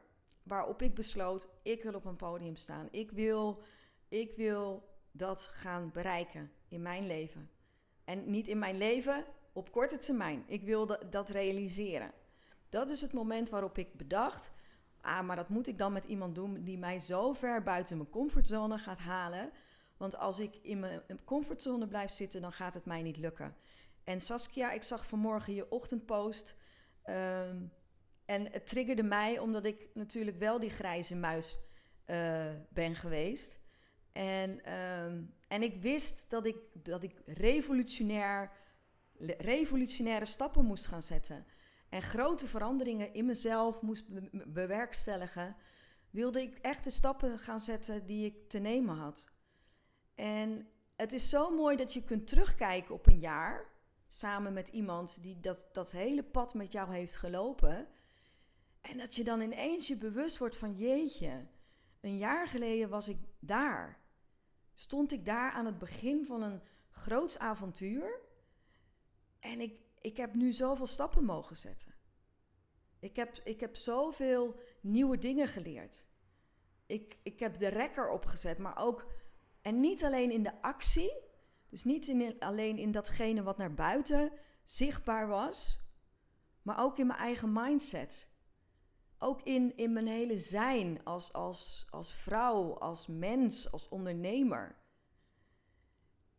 Waarop 0.48 0.82
ik 0.82 0.94
besloot, 0.94 1.48
ik 1.62 1.82
wil 1.82 1.94
op 1.94 2.04
een 2.04 2.16
podium 2.16 2.56
staan. 2.56 2.88
Ik 2.90 3.10
wil, 3.10 3.62
ik 4.08 4.36
wil 4.36 4.88
dat 5.10 5.50
gaan 5.54 5.90
bereiken 5.92 6.52
in 6.68 6.82
mijn 6.82 7.06
leven. 7.06 7.50
En 8.04 8.30
niet 8.30 8.48
in 8.48 8.58
mijn 8.58 8.78
leven, 8.78 9.24
op 9.52 9.72
korte 9.72 9.98
termijn. 9.98 10.44
Ik 10.46 10.62
wil 10.62 10.86
dat, 11.10 11.30
realiseren. 11.30 12.12
Dat 12.68 12.90
is 12.90 13.00
het 13.00 13.12
moment 13.12 13.48
waarop 13.48 13.78
ik 13.78 13.94
bedacht 13.96 14.50
ah, 15.00 15.26
maar 15.26 15.36
dat 15.36 15.48
moet 15.48 15.68
ik 15.68 15.78
dan 15.78 15.92
met 15.92 16.04
iemand 16.04 16.34
doen 16.34 16.64
die 16.64 16.78
mij 16.78 16.98
zo 16.98 17.32
ver 17.32 17.62
buiten 17.62 17.96
mijn 17.96 18.10
comfortzone 18.10 18.78
gaat 18.78 18.98
halen. 18.98 19.50
Want 19.96 20.16
als 20.16 20.38
ik 20.38 20.58
in 20.62 20.80
mijn 20.80 21.02
comfortzone 21.24 21.86
blijf 21.86 22.10
zitten, 22.10 22.40
dan 22.40 22.52
gaat 22.52 22.74
het 22.74 22.84
mij 22.84 23.02
niet 23.02 23.16
lukken. 23.16 23.56
En 24.04 24.20
Saskia, 24.20 24.70
ik 24.70 24.82
zag 24.82 25.06
vanmorgen 25.06 25.54
je 25.54 25.70
ochtendpost. 25.70 26.54
Ehm, 27.02 27.56
en 28.28 28.52
het 28.52 28.66
triggerde 28.66 29.02
mij 29.02 29.38
omdat 29.38 29.64
ik 29.64 29.88
natuurlijk 29.94 30.36
wel 30.36 30.58
die 30.58 30.70
grijze 30.70 31.16
muis 31.16 31.58
uh, 32.06 32.46
ben 32.70 32.94
geweest. 32.94 33.60
En, 34.12 34.64
ehm, 34.64 35.22
en 35.48 35.62
ik 35.62 35.82
wist 35.82 36.30
dat 36.30 36.46
ik, 36.46 36.56
dat 36.72 37.02
ik 37.02 37.22
revolutionair, 37.26 38.52
revolutionaire 39.38 40.24
stappen 40.24 40.64
moest 40.64 40.86
gaan 40.86 41.02
zetten 41.02 41.46
en 41.88 42.02
grote 42.02 42.46
veranderingen 42.46 43.14
in 43.14 43.26
mezelf 43.26 43.80
moest 43.82 44.04
bewerkstelligen, 44.52 45.56
wilde 46.10 46.42
ik 46.42 46.58
echt 46.58 46.84
de 46.84 46.90
stappen 46.90 47.38
gaan 47.38 47.60
zetten 47.60 48.06
die 48.06 48.26
ik 48.26 48.48
te 48.48 48.58
nemen 48.58 48.96
had. 48.96 49.32
En 50.14 50.68
het 50.96 51.12
is 51.12 51.28
zo 51.28 51.50
mooi 51.50 51.76
dat 51.76 51.92
je 51.92 52.04
kunt 52.04 52.26
terugkijken 52.26 52.94
op 52.94 53.06
een 53.06 53.18
jaar 53.18 53.66
samen 54.06 54.52
met 54.52 54.68
iemand 54.68 55.22
die 55.22 55.40
dat, 55.40 55.68
dat 55.72 55.90
hele 55.90 56.24
pad 56.24 56.54
met 56.54 56.72
jou 56.72 56.92
heeft 56.92 57.16
gelopen. 57.16 57.88
En 58.88 58.98
dat 58.98 59.14
je 59.14 59.24
dan 59.24 59.40
ineens 59.40 59.86
je 59.86 59.96
bewust 59.96 60.38
wordt 60.38 60.56
van 60.56 60.76
jeetje, 60.76 61.46
een 62.00 62.18
jaar 62.18 62.48
geleden 62.48 62.88
was 62.88 63.08
ik 63.08 63.18
daar. 63.38 64.00
Stond 64.74 65.12
ik 65.12 65.24
daar 65.24 65.52
aan 65.52 65.66
het 65.66 65.78
begin 65.78 66.26
van 66.26 66.42
een 66.42 66.62
groots 66.90 67.38
avontuur. 67.38 68.20
En 69.40 69.60
ik, 69.60 69.80
ik 70.00 70.16
heb 70.16 70.34
nu 70.34 70.52
zoveel 70.52 70.86
stappen 70.86 71.24
mogen 71.24 71.56
zetten. 71.56 71.94
Ik 73.00 73.16
heb, 73.16 73.40
ik 73.44 73.60
heb 73.60 73.76
zoveel 73.76 74.60
nieuwe 74.80 75.18
dingen 75.18 75.48
geleerd. 75.48 76.06
Ik, 76.86 77.18
ik 77.22 77.38
heb 77.38 77.58
de 77.58 77.68
rekker 77.68 78.10
opgezet, 78.10 78.58
maar 78.58 78.78
ook, 78.78 79.06
en 79.62 79.80
niet 79.80 80.04
alleen 80.04 80.30
in 80.30 80.42
de 80.42 80.62
actie, 80.62 81.12
dus 81.68 81.84
niet 81.84 82.34
alleen 82.38 82.78
in 82.78 82.90
datgene 82.90 83.42
wat 83.42 83.56
naar 83.56 83.74
buiten 83.74 84.32
zichtbaar 84.64 85.28
was, 85.28 85.80
maar 86.62 86.80
ook 86.80 86.98
in 86.98 87.06
mijn 87.06 87.18
eigen 87.18 87.52
mindset. 87.52 88.28
Ook 89.18 89.42
in, 89.42 89.76
in 89.76 89.92
mijn 89.92 90.06
hele 90.06 90.36
zijn 90.36 91.04
als, 91.04 91.32
als, 91.32 91.86
als 91.90 92.14
vrouw, 92.14 92.78
als 92.78 93.06
mens, 93.06 93.72
als 93.72 93.88
ondernemer. 93.88 94.76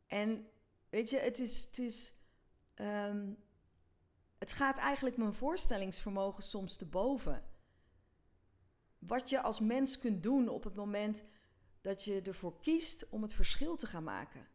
En 0.07 0.47
weet 0.89 1.09
je, 1.09 1.17
het 1.17 1.39
is, 1.39 1.63
het 1.63 1.77
is 1.77 2.13
um, 2.75 3.37
het 4.39 4.53
gaat 4.53 4.77
eigenlijk 4.77 5.17
mijn 5.17 5.33
voorstellingsvermogen 5.33 6.43
soms 6.43 6.75
te 6.75 6.85
boven. 6.85 7.43
Wat 8.99 9.29
je 9.29 9.41
als 9.41 9.59
mens 9.59 9.99
kunt 9.99 10.23
doen 10.23 10.47
op 10.47 10.63
het 10.63 10.75
moment 10.75 11.23
dat 11.81 12.03
je 12.03 12.21
ervoor 12.21 12.59
kiest 12.59 13.09
om 13.09 13.21
het 13.21 13.33
verschil 13.33 13.75
te 13.75 13.87
gaan 13.87 14.03
maken. 14.03 14.47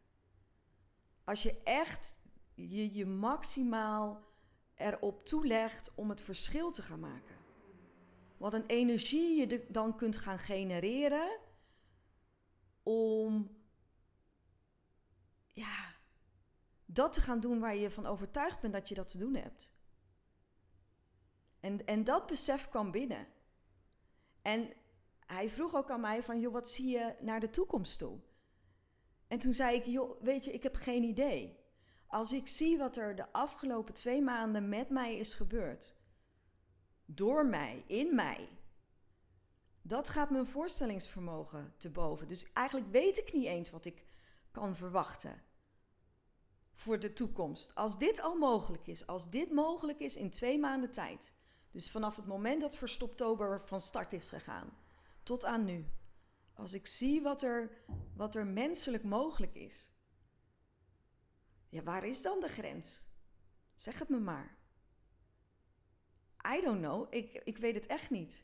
Als 1.23 1.43
je 1.43 1.61
echt 1.63 2.19
je, 2.53 2.93
je 2.93 3.05
maximaal 3.05 4.23
erop 4.75 5.25
toelegt 5.25 5.95
om 5.95 6.09
het 6.09 6.21
verschil 6.21 6.71
te 6.71 6.81
gaan 6.81 6.99
maken. 6.99 7.34
Wat 8.37 8.53
een 8.53 8.65
energie 8.65 9.39
je 9.39 9.65
dan 9.69 9.95
kunt 9.95 10.17
gaan 10.17 10.39
genereren 10.39 11.39
om 12.83 13.49
ja, 15.51 15.93
dat 16.85 17.13
te 17.13 17.21
gaan 17.21 17.39
doen 17.39 17.59
waar 17.59 17.75
je 17.75 17.91
van 17.91 18.05
overtuigd 18.05 18.59
bent 18.59 18.73
dat 18.73 18.89
je 18.89 18.95
dat 18.95 19.09
te 19.09 19.17
doen 19.17 19.35
hebt. 19.35 19.73
En, 21.59 21.85
en 21.85 22.03
dat 22.03 22.25
besef 22.25 22.69
kwam 22.69 22.91
binnen. 22.91 23.27
En 24.41 24.73
hij 25.25 25.49
vroeg 25.49 25.75
ook 25.75 25.89
aan 25.89 26.01
mij 26.01 26.23
van, 26.23 26.39
joh, 26.39 26.53
wat 26.53 26.69
zie 26.69 26.87
je 26.87 27.15
naar 27.19 27.39
de 27.39 27.49
toekomst 27.49 27.99
toe? 27.99 28.19
En 29.27 29.39
toen 29.39 29.53
zei 29.53 29.77
ik, 29.77 29.85
joh, 29.85 30.21
weet 30.21 30.45
je, 30.45 30.53
ik 30.53 30.63
heb 30.63 30.75
geen 30.75 31.03
idee. 31.03 31.63
als 32.07 32.31
ik 32.31 32.47
zie 32.47 32.77
wat 32.77 32.97
er 32.97 33.15
de 33.15 33.31
afgelopen 33.31 33.93
twee 33.93 34.21
maanden 34.21 34.69
met 34.69 34.89
mij 34.89 35.17
is 35.17 35.33
gebeurd, 35.33 35.95
door 37.05 37.45
mij, 37.45 37.83
in 37.87 38.15
mij, 38.15 38.49
dat 39.81 40.09
gaat 40.09 40.29
mijn 40.29 40.45
voorstellingsvermogen 40.45 41.73
te 41.77 41.91
boven. 41.91 42.27
Dus 42.27 42.53
eigenlijk 42.53 42.91
weet 42.91 43.17
ik 43.17 43.33
niet 43.33 43.45
eens 43.45 43.69
wat 43.69 43.85
ik 43.85 44.05
kan 44.51 44.75
verwachten 44.75 45.41
voor 46.73 46.99
de 46.99 47.13
toekomst. 47.13 47.75
Als 47.75 47.97
dit 47.97 48.21
al 48.21 48.35
mogelijk 48.35 48.87
is, 48.87 49.07
als 49.07 49.29
dit 49.29 49.51
mogelijk 49.51 49.99
is 49.99 50.15
in 50.15 50.29
twee 50.29 50.59
maanden 50.59 50.91
tijd. 50.91 51.33
Dus 51.71 51.91
vanaf 51.91 52.15
het 52.15 52.25
moment 52.25 52.61
dat 52.61 52.75
Verstoptober 52.75 53.61
van 53.61 53.81
start 53.81 54.13
is 54.13 54.29
gegaan 54.29 54.77
tot 55.23 55.45
aan 55.45 55.65
nu. 55.65 55.85
Als 56.53 56.73
ik 56.73 56.87
zie 56.87 57.21
wat 57.21 57.41
er, 57.41 57.71
wat 58.15 58.35
er 58.35 58.47
menselijk 58.47 59.03
mogelijk 59.03 59.55
is. 59.55 59.91
Ja, 61.69 61.83
waar 61.83 62.05
is 62.05 62.21
dan 62.21 62.39
de 62.39 62.47
grens? 62.47 63.01
Zeg 63.75 63.99
het 63.99 64.09
me 64.09 64.19
maar. 64.19 64.57
I 66.53 66.61
don't 66.61 66.79
know. 66.79 67.07
Ik, 67.09 67.41
ik 67.43 67.57
weet 67.57 67.75
het 67.75 67.87
echt 67.87 68.09
niet. 68.09 68.43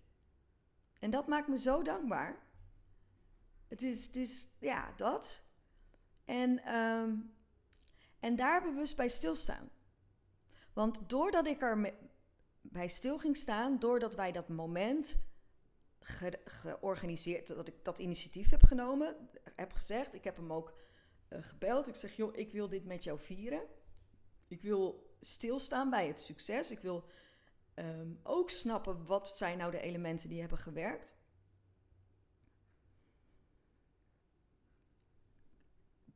En 0.99 1.09
dat 1.09 1.27
maakt 1.27 1.47
me 1.47 1.57
zo 1.57 1.81
dankbaar. 1.81 2.49
Het 3.67 3.83
is, 3.83 4.05
het 4.05 4.15
is 4.15 4.47
ja, 4.59 4.93
dat. 4.95 5.43
En, 6.25 6.75
um, 6.75 7.35
en 8.19 8.35
daar 8.35 8.61
bewust 8.61 8.95
bij 8.95 9.07
stilstaan. 9.07 9.69
Want 10.73 11.09
doordat 11.09 11.47
ik 11.47 11.61
er 11.61 11.93
bij 12.61 12.87
stil 12.87 13.17
ging 13.17 13.37
staan, 13.37 13.79
doordat 13.79 14.15
wij 14.15 14.31
dat 14.31 14.49
moment 14.49 15.19
georganiseerd, 16.45 17.47
dat 17.47 17.67
ik 17.67 17.83
dat 17.83 17.99
initiatief 17.99 18.49
heb 18.49 18.63
genomen, 18.63 19.29
heb 19.55 19.73
gezegd, 19.73 20.13
ik 20.13 20.23
heb 20.23 20.35
hem 20.35 20.53
ook 20.53 20.73
uh, 21.29 21.39
gebeld. 21.41 21.87
Ik 21.87 21.95
zeg, 21.95 22.15
joh, 22.15 22.37
ik 22.37 22.51
wil 22.51 22.69
dit 22.69 22.85
met 22.85 23.03
jou 23.03 23.19
vieren. 23.19 23.61
Ik 24.47 24.61
wil 24.61 25.15
stilstaan 25.19 25.89
bij 25.89 26.07
het 26.07 26.19
succes. 26.19 26.71
Ik 26.71 26.79
wil 26.79 27.05
um, 27.85 28.19
ook 28.23 28.49
snappen 28.49 29.05
wat 29.05 29.37
zijn 29.37 29.57
nou 29.57 29.71
de 29.71 29.81
elementen 29.81 30.29
die 30.29 30.39
hebben 30.39 30.57
gewerkt. 30.57 31.15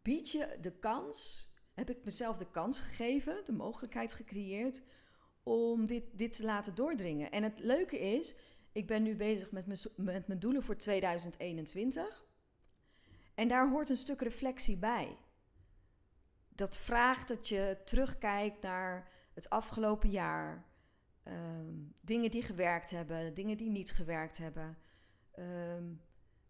Bied 0.02 0.32
je 0.32 0.58
de 0.62 0.72
kans, 0.72 1.50
heb 1.74 1.90
ik 1.90 2.04
mezelf 2.04 2.38
de 2.38 2.52
kans 2.52 2.80
gegeven, 2.80 3.46
de 3.46 3.52
mogelijkheid 3.52 4.14
gecreëerd 4.14 4.82
om 5.44 5.86
dit, 5.86 6.04
dit 6.18 6.36
te 6.36 6.44
laten 6.44 6.76
doordringen. 6.76 7.32
En 7.32 7.44
het 7.44 7.60
leuke 7.60 8.00
is, 8.00 8.36
ik 8.72 8.88
ben 8.88 9.04
nu 9.04 9.16
bezig 9.16 9.52
met 9.52 9.66
mijn, 9.66 9.80
met 9.96 10.28
mijn 10.28 10.40
doelen 10.40 10.64
voor 10.64 10.78
2021. 10.78 12.26
En 13.36 13.48
daar 13.48 13.70
hoort 13.70 13.90
een 13.90 13.96
stuk 13.96 14.22
reflectie 14.22 14.78
bij. 14.78 15.18
Dat 16.50 16.78
vraagt 16.78 17.28
dat 17.28 17.48
je 17.48 17.78
terugkijkt 17.86 18.62
naar 18.62 19.12
het 19.34 19.50
afgelopen 19.50 20.10
jaar. 20.10 20.66
Ehm, 21.26 21.74
dingen 22.02 22.32
die 22.32 22.44
gewerkt 22.44 22.90
hebben, 22.90 23.34
dingen 23.34 23.58
die 23.58 23.70
niet 23.70 23.92
gewerkt 23.92 24.38
hebben. 24.38 24.78
Ehm, 25.32 25.94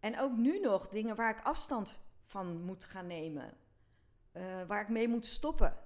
en 0.00 0.20
ook 0.20 0.36
nu 0.36 0.60
nog 0.60 0.88
dingen 0.88 1.16
waar 1.16 1.38
ik 1.38 1.44
afstand 1.44 2.00
van 2.22 2.62
moet 2.64 2.84
gaan 2.84 3.06
nemen. 3.06 3.56
Uh, 4.32 4.62
waar 4.66 4.80
ik 4.80 4.88
mee 4.88 5.08
moet 5.08 5.26
stoppen. 5.26 5.76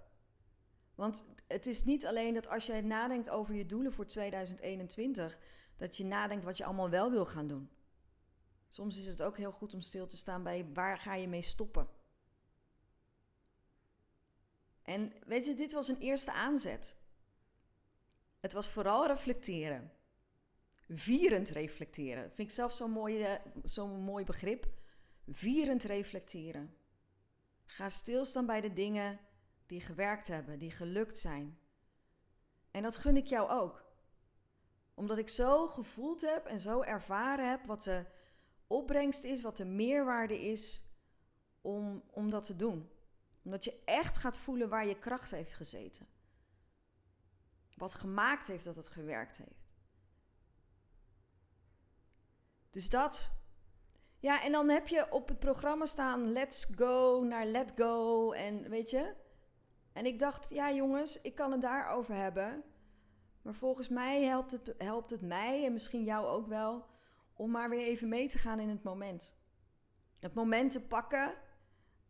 Want 0.95 1.25
het 1.47 1.67
is 1.67 1.85
niet 1.85 2.07
alleen 2.07 2.35
dat 2.35 2.49
als 2.49 2.67
je 2.67 2.83
nadenkt 2.83 3.31
over 3.31 3.55
je 3.55 3.67
doelen 3.67 3.93
voor 3.93 4.07
2021, 4.07 5.39
dat 5.77 5.97
je 5.97 6.05
nadenkt 6.05 6.45
wat 6.45 6.57
je 6.57 6.65
allemaal 6.65 6.91
wel 6.91 7.11
wil 7.11 7.27
gaan 7.27 7.47
doen. 7.47 7.71
Soms 8.69 8.99
is 8.99 9.07
het 9.07 9.23
ook 9.23 9.37
heel 9.37 9.53
goed 9.53 9.75
om 9.75 9.81
stil 9.81 10.07
te 10.07 10.17
staan 10.17 10.43
bij 10.43 10.67
waar 10.75 10.99
ga 10.99 11.15
je 11.15 11.29
mee 11.29 11.43
stoppen. 11.43 11.89
En 14.83 15.13
weet 15.27 15.47
je, 15.47 15.55
dit 15.55 15.73
was 15.73 15.89
een 15.89 16.01
eerste 16.01 16.33
aanzet. 16.33 17.00
Het 18.41 18.53
was 18.53 18.69
vooral 18.69 19.07
reflecteren. 19.07 19.93
Vierend 20.89 21.49
reflecteren. 21.49 22.23
Vind 22.23 22.49
ik 22.49 22.55
zelf 22.55 22.73
zo'n 22.73 22.91
mooi, 22.91 23.39
zo'n 23.65 24.01
mooi 24.01 24.25
begrip. 24.25 24.69
Vierend 25.29 25.83
reflecteren. 25.83 26.75
Ga 27.65 27.89
stilstaan 27.89 28.47
bij 28.47 28.61
de 28.61 28.73
dingen 28.73 29.21
die 29.67 29.81
gewerkt 29.81 30.29
hebben, 30.29 30.59
die 30.59 30.71
gelukt 30.71 31.19
zijn. 31.19 31.59
En 32.71 32.83
dat 32.83 32.97
gun 32.97 33.17
ik 33.17 33.27
jou 33.27 33.51
ook. 33.51 33.85
Omdat 34.95 35.19
ik 35.19 35.29
zo 35.29 35.67
gevoeld 35.67 36.21
heb 36.21 36.47
en 36.47 36.61
zo 36.61 36.83
ervaren 36.83 37.51
heb 37.51 37.65
wat 37.67 37.83
de 37.83 38.05
opbrengst 38.67 39.25
is, 39.25 39.43
wat 39.43 39.57
de 39.57 39.65
meerwaarde 39.65 40.41
is 40.41 40.83
om, 41.61 42.03
om 42.11 42.31
dat 42.31 42.47
te 42.47 42.57
doen. 42.57 42.91
Omdat 43.43 43.65
je 43.65 43.83
echt 43.85 44.17
gaat 44.17 44.39
voelen 44.39 44.69
waar 44.69 44.87
je 44.87 44.99
kracht 44.99 45.31
heeft 45.31 45.55
gezeten. 45.55 46.07
Wat 47.81 47.95
gemaakt 47.95 48.47
heeft 48.47 48.65
dat 48.65 48.77
het 48.77 48.89
gewerkt 48.89 49.39
heeft. 49.39 49.69
Dus 52.71 52.91
dat. 52.91 53.31
Ja, 54.19 54.45
en 54.45 54.53
dan 54.53 54.69
heb 54.69 54.89
je 54.89 55.13
op 55.13 55.29
het 55.29 55.39
programma 55.39 55.87
staan 55.87 56.33
Let's 56.33 56.65
Go 56.65 57.25
naar 57.25 57.47
Let 57.47 57.73
Go. 57.77 58.33
En 58.33 58.69
weet 58.69 58.91
je, 58.91 59.15
en 59.93 60.07
ik 60.07 60.19
dacht, 60.19 60.49
ja 60.49 60.73
jongens, 60.73 61.21
ik 61.21 61.35
kan 61.35 61.53
het 61.53 61.61
daarover 61.61 62.15
hebben. 62.15 62.63
Maar 63.43 63.55
volgens 63.55 63.89
mij 63.89 64.23
helpt 64.23 64.51
het, 64.51 64.75
helpt 64.79 65.11
het 65.11 65.23
mij 65.23 65.65
en 65.65 65.73
misschien 65.73 66.05
jou 66.05 66.27
ook 66.27 66.47
wel 66.47 66.87
om 67.35 67.51
maar 67.51 67.69
weer 67.69 67.87
even 67.87 68.09
mee 68.09 68.29
te 68.29 68.39
gaan 68.39 68.61
in 68.61 68.69
het 68.69 68.83
moment. 68.83 69.35
Het 70.19 70.35
moment 70.35 70.73
te 70.73 70.87
pakken 70.87 71.35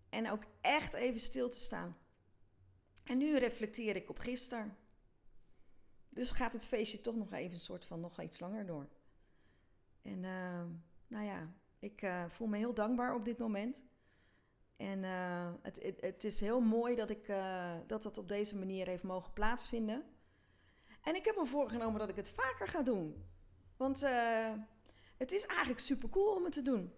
en 0.09 0.30
ook 0.30 0.42
echt 0.61 0.94
even 0.94 1.20
stil 1.20 1.48
te 1.48 1.59
staan. 1.59 1.96
En 3.04 3.18
nu 3.18 3.38
reflecteer 3.38 3.96
ik 3.96 4.11
op 4.11 4.18
gisteren. 4.18 4.76
Dus 6.11 6.31
gaat 6.31 6.53
het 6.53 6.66
feestje 6.66 7.01
toch 7.01 7.16
nog 7.16 7.33
even 7.33 7.53
een 7.53 7.61
soort 7.61 7.85
van 7.85 8.01
nog 8.01 8.23
iets 8.23 8.40
langer 8.40 8.66
door. 8.66 8.88
En 10.03 10.23
uh, 10.23 10.62
nou 11.07 11.25
ja, 11.25 11.53
ik 11.79 12.03
uh, 12.03 12.29
voel 12.29 12.46
me 12.46 12.57
heel 12.57 12.75
dankbaar 12.75 13.14
op 13.14 13.25
dit 13.25 13.38
moment. 13.38 13.85
En 14.77 15.03
uh, 15.03 15.53
het, 15.62 15.94
het, 16.01 16.25
is 16.25 16.40
heel 16.40 16.61
mooi 16.61 16.96
dat, 16.96 17.11
ik, 17.11 17.33
dat 17.87 18.03
dat 18.03 18.18
op 18.18 18.29
deze 18.29 18.59
manier 18.59 18.87
heeft 18.87 19.03
mogen 19.03 19.33
plaatsvinden. 19.33 20.05
En 21.03 21.14
ik 21.14 21.25
heb 21.25 21.37
me 21.37 21.46
voorgenomen 21.46 22.01
dat 22.01 22.09
ik 22.09 22.16
het 22.16 22.31
vaker 22.31 22.68
ga 22.68 22.83
doen. 22.83 23.25
Want 23.77 24.01
het 25.16 25.33
is 25.33 25.46
eigenlijk 25.46 25.81
super 25.81 26.09
cool 26.09 26.35
om 26.35 26.44
het 26.44 26.53
te 26.53 26.62
doen. 26.62 26.92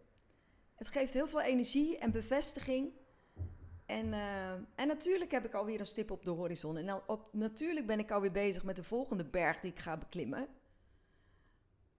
Het 0.75 0.88
geeft 0.88 1.12
heel 1.12 1.29
veel 1.29 1.40
energie 1.40 1.98
en 1.98 2.11
bevestiging. 2.11 2.92
En, 3.92 4.12
en 4.74 4.87
natuurlijk 4.87 5.31
heb 5.31 5.44
ik 5.44 5.55
alweer 5.55 5.81
een 5.81 5.87
stip 5.87 6.11
op 6.11 6.24
de 6.24 6.31
horizon. 6.31 6.76
En 6.76 7.09
op, 7.09 7.28
natuurlijk 7.33 7.87
ben 7.87 7.98
ik 7.98 8.11
alweer 8.11 8.33
bezig 8.33 8.62
met 8.62 8.76
de 8.76 8.83
volgende 8.83 9.24
berg 9.24 9.61
die 9.61 9.70
ik 9.70 9.78
ga 9.78 9.96
beklimmen. 9.96 10.48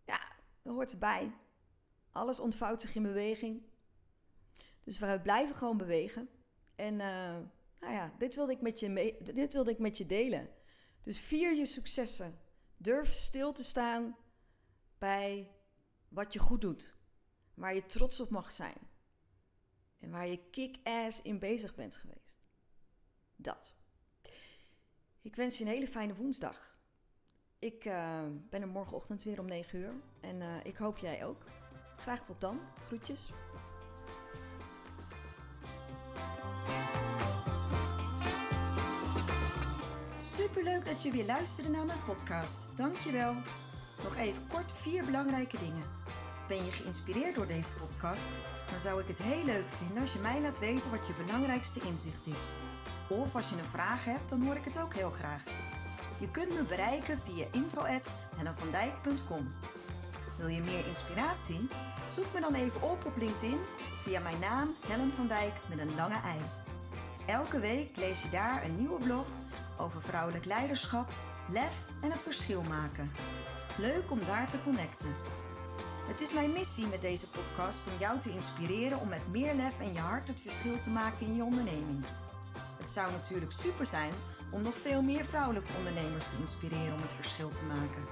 Ja, 0.05 0.31
dat 0.61 0.73
hoort 0.73 0.91
erbij. 0.91 1.31
Alles 2.11 2.39
ontvouwt 2.39 2.81
zich 2.81 2.95
in 2.95 3.03
beweging. 3.03 3.63
Dus 4.83 4.99
we 4.99 5.19
blijven 5.23 5.55
gewoon 5.55 5.77
bewegen. 5.77 6.29
En 6.75 6.93
uh, 6.93 7.37
nou 7.79 7.93
ja, 7.93 8.13
dit 8.17 8.35
wilde, 8.35 8.51
ik 8.51 8.61
met 8.61 8.79
je 8.79 9.17
dit 9.33 9.53
wilde 9.53 9.71
ik 9.71 9.79
met 9.79 9.97
je 9.97 10.05
delen. 10.05 10.49
Dus 11.03 11.19
vier 11.19 11.55
je 11.55 11.65
successen. 11.65 12.39
Durf 12.77 13.11
stil 13.11 13.51
te 13.51 13.63
staan 13.63 14.17
bij 14.97 15.51
wat 16.07 16.33
je 16.33 16.39
goed 16.39 16.61
doet. 16.61 16.95
Waar 17.53 17.75
je 17.75 17.85
trots 17.85 18.21
op 18.21 18.29
mag 18.29 18.51
zijn. 18.51 18.91
En 20.03 20.11
waar 20.11 20.27
je 20.27 20.39
kick-ass 20.51 21.21
in 21.21 21.39
bezig 21.39 21.75
bent 21.75 21.97
geweest. 21.97 22.39
Dat. 23.35 23.73
Ik 25.21 25.35
wens 25.35 25.57
je 25.57 25.63
een 25.63 25.69
hele 25.69 25.87
fijne 25.87 26.15
woensdag. 26.15 26.77
Ik 27.59 27.85
uh, 27.85 28.21
ben 28.49 28.61
er 28.61 28.67
morgenochtend 28.67 29.23
weer 29.23 29.39
om 29.39 29.45
9 29.45 29.79
uur. 29.79 29.93
En 30.21 30.41
uh, 30.41 30.55
ik 30.63 30.75
hoop 30.75 30.97
jij 30.97 31.25
ook. 31.25 31.43
Graag 31.97 32.23
tot 32.25 32.41
dan. 32.41 32.59
Groetjes. 32.87 33.29
Superleuk 40.19 40.85
dat 40.85 41.03
je 41.03 41.11
weer 41.11 41.25
luisterde 41.25 41.69
naar 41.69 41.85
mijn 41.85 42.03
podcast. 42.05 42.77
Dankjewel. 42.77 43.33
Nog 44.03 44.15
even 44.15 44.47
kort 44.47 44.71
vier 44.71 45.05
belangrijke 45.05 45.57
dingen. 45.57 45.89
Ben 46.47 46.65
je 46.65 46.71
geïnspireerd 46.71 47.35
door 47.35 47.47
deze 47.47 47.73
podcast? 47.73 48.27
Dan 48.73 48.81
zou 48.81 49.01
ik 49.01 49.07
het 49.07 49.21
heel 49.21 49.45
leuk 49.45 49.69
vinden 49.69 49.97
als 50.01 50.13
je 50.13 50.19
mij 50.19 50.41
laat 50.41 50.59
weten 50.59 50.91
wat 50.91 51.07
je 51.07 51.13
belangrijkste 51.25 51.79
inzicht 51.79 52.27
is. 52.27 52.51
Of 53.09 53.35
als 53.35 53.49
je 53.49 53.55
een 53.57 53.65
vraag 53.65 54.05
hebt, 54.05 54.29
dan 54.29 54.45
hoor 54.45 54.55
ik 54.55 54.65
het 54.65 54.81
ook 54.81 54.93
heel 54.93 55.11
graag. 55.11 55.43
Je 56.19 56.31
kunt 56.31 56.49
me 56.53 56.63
bereiken 56.63 57.19
via 57.19 57.45
info.hellenvandijk.com 57.51 59.47
Wil 60.37 60.47
je 60.47 60.61
meer 60.61 60.87
inspiratie? 60.87 61.67
Zoek 62.07 62.33
me 62.33 62.39
dan 62.39 62.53
even 62.53 62.81
op 62.81 63.05
op 63.05 63.17
LinkedIn 63.17 63.59
via 63.97 64.19
mijn 64.19 64.39
naam 64.39 64.73
Helen 64.87 65.11
van 65.11 65.27
Dijk 65.27 65.53
met 65.69 65.79
een 65.79 65.95
lange 65.95 66.21
ei. 66.23 66.39
Elke 67.25 67.59
week 67.59 67.97
lees 67.97 68.21
je 68.21 68.29
daar 68.29 68.63
een 68.63 68.75
nieuwe 68.75 69.03
blog 69.03 69.27
over 69.77 70.01
vrouwelijk 70.01 70.45
leiderschap, 70.45 71.09
lef 71.49 71.85
en 72.01 72.11
het 72.11 72.21
verschil 72.21 72.63
maken. 72.63 73.11
Leuk 73.77 74.11
om 74.11 74.19
daar 74.25 74.47
te 74.47 74.63
connecten. 74.63 75.15
Het 76.13 76.21
is 76.21 76.33
mijn 76.33 76.51
missie 76.51 76.87
met 76.87 77.01
deze 77.01 77.29
podcast 77.29 77.87
om 77.87 77.93
jou 77.99 78.19
te 78.19 78.29
inspireren 78.29 78.99
om 78.99 79.07
met 79.07 79.31
meer 79.31 79.53
lef 79.53 79.79
en 79.79 79.93
je 79.93 79.99
hart 79.99 80.27
het 80.27 80.41
verschil 80.41 80.77
te 80.77 80.89
maken 80.89 81.25
in 81.25 81.35
je 81.35 81.43
onderneming. 81.43 82.05
Het 82.77 82.89
zou 82.89 83.11
natuurlijk 83.11 83.51
super 83.51 83.85
zijn 83.85 84.13
om 84.51 84.61
nog 84.61 84.77
veel 84.77 85.01
meer 85.01 85.23
vrouwelijke 85.25 85.71
ondernemers 85.77 86.29
te 86.29 86.35
inspireren 86.39 86.93
om 86.93 87.01
het 87.01 87.13
verschil 87.13 87.51
te 87.51 87.63
maken. 87.63 88.03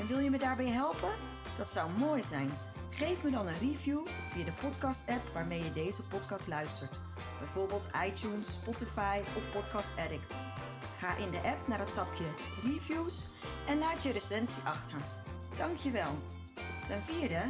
En 0.00 0.06
wil 0.06 0.18
je 0.18 0.30
me 0.30 0.38
daarbij 0.38 0.66
helpen? 0.66 1.10
Dat 1.56 1.68
zou 1.68 1.90
mooi 1.98 2.22
zijn. 2.22 2.50
Geef 2.90 3.24
me 3.24 3.30
dan 3.30 3.46
een 3.46 3.58
review 3.58 4.06
via 4.28 4.44
de 4.44 4.52
podcast-app 4.52 5.28
waarmee 5.32 5.64
je 5.64 5.72
deze 5.72 6.06
podcast 6.06 6.48
luistert. 6.48 7.00
Bijvoorbeeld 7.38 7.88
iTunes, 8.06 8.52
Spotify 8.52 9.20
of 9.36 9.50
Podcast 9.50 9.98
Addict. 9.98 10.38
Ga 10.94 11.16
in 11.16 11.30
de 11.30 11.40
app 11.44 11.68
naar 11.68 11.78
het 11.78 11.94
tapje 11.94 12.34
Reviews 12.62 13.28
en 13.66 13.78
laat 13.78 14.02
je 14.02 14.12
recensie 14.12 14.62
achter. 14.62 14.98
Dankjewel. 15.54 16.39
Ten 16.90 17.02
vierde, 17.02 17.42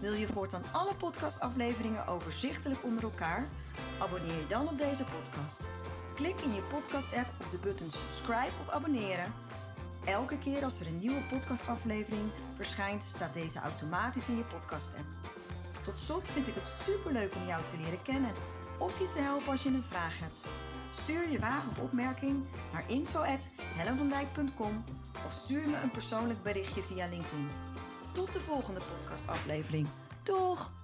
wil 0.00 0.12
je 0.12 0.26
voortaan 0.26 0.64
alle 0.72 0.94
podcastafleveringen 0.94 2.06
overzichtelijk 2.06 2.84
onder 2.84 3.02
elkaar? 3.02 3.48
Abonneer 3.98 4.38
je 4.38 4.46
dan 4.48 4.68
op 4.68 4.78
deze 4.78 5.04
podcast. 5.04 5.60
Klik 6.14 6.40
in 6.40 6.54
je 6.54 6.62
podcast-app 6.62 7.30
op 7.44 7.50
de 7.50 7.58
button 7.58 7.90
subscribe 7.90 8.50
of 8.60 8.68
abonneren. 8.68 9.32
Elke 10.04 10.38
keer 10.38 10.64
als 10.64 10.80
er 10.80 10.86
een 10.86 10.98
nieuwe 10.98 11.22
podcastaflevering 11.22 12.30
verschijnt, 12.54 13.02
staat 13.02 13.34
deze 13.34 13.60
automatisch 13.60 14.28
in 14.28 14.36
je 14.36 14.44
podcast-app. 14.44 15.08
Tot 15.84 15.98
slot 15.98 16.28
vind 16.28 16.48
ik 16.48 16.54
het 16.54 16.66
superleuk 16.66 17.34
om 17.34 17.46
jou 17.46 17.64
te 17.64 17.76
leren 17.76 18.02
kennen 18.02 18.32
of 18.78 18.98
je 18.98 19.06
te 19.06 19.20
helpen 19.20 19.48
als 19.48 19.62
je 19.62 19.68
een 19.68 19.82
vraag 19.82 20.18
hebt. 20.18 20.46
Stuur 20.92 21.28
je 21.28 21.38
vraag 21.38 21.68
of 21.68 21.78
opmerking 21.78 22.44
naar 22.72 22.84
info@hellenvandijk.com 22.86 24.84
of 25.26 25.32
stuur 25.32 25.68
me 25.68 25.76
een 25.76 25.90
persoonlijk 25.90 26.42
berichtje 26.42 26.82
via 26.82 27.06
LinkedIn. 27.06 27.50
Tot 28.12 28.32
de 28.32 28.40
volgende 28.40 28.80
podcastaflevering. 28.80 29.88
Doeg! 30.22 30.79